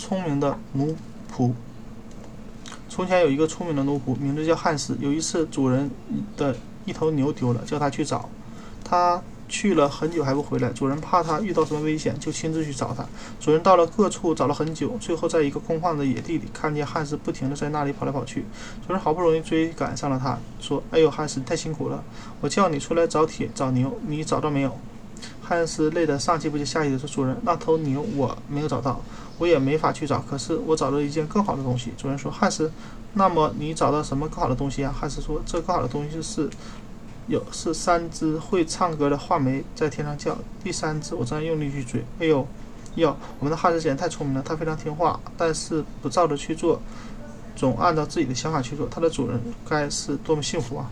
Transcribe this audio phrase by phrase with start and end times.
[0.00, 0.96] 聪明的奴
[1.30, 1.52] 仆。
[2.88, 4.96] 从前有一个聪明的奴仆，名字叫汉斯。
[4.98, 5.90] 有一次，主人
[6.38, 8.28] 的一头牛丢了，叫他去找。
[8.82, 13.04] 他去了很久还不回来，主人怕他遇到什么危险，就亲自去找他。
[13.38, 18.46] 主人到了各处找了很久，最后在一个空旷的野地里看见汉斯不停地在那里跑来跑去。
[18.86, 22.02] 主人好不容易追赶上了他，说：“哎呦，汉斯，太辛苦了！
[22.40, 24.76] 我叫你出来找铁找牛，你找到没有？”
[25.50, 29.00] 汉斯累得上气不接下气地说：“主人，那头牛我没有找到，
[29.36, 30.20] 我也没法去找。
[30.30, 32.70] 可是我找到一件更好的东西。”主人说：“汉斯，
[33.14, 36.48] 那么你找到什么更好的东西啊？”汉斯说：“这更好的东西是，
[37.26, 40.38] 有是三只会唱歌的画眉在天上叫。
[40.62, 42.04] 第三只我正在用力去追。
[42.20, 42.46] 哎呦，
[42.94, 46.80] 哟，我们的汉斯简直太聪明了，他非常听话，但是不照着去做，
[47.56, 48.86] 总按照自己的想法去做。
[48.88, 50.88] 他的主人该是多么幸福啊！”